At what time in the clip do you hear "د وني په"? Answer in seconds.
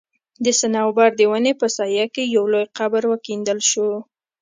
1.15-1.67